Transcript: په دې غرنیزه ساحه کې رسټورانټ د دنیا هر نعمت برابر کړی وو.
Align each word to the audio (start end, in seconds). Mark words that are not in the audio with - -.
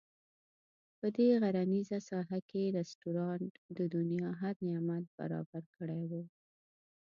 په 0.99 1.07
دې 1.15 1.27
غرنیزه 1.43 1.99
ساحه 2.09 2.39
کې 2.49 2.73
رسټورانټ 2.77 3.53
د 3.77 3.79
دنیا 3.95 4.29
هر 4.41 4.55
نعمت 4.67 5.05
برابر 5.19 5.63
کړی 5.75 6.01
وو. 6.11 6.23